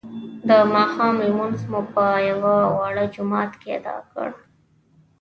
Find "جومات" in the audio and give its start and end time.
3.13-3.51